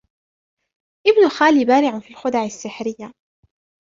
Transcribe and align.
ابن 1.07 1.29
خالي 1.29 1.65
بارع 1.65 1.99
في 1.99 2.09
الخدع 2.09 2.43
السحرية. 2.45 3.13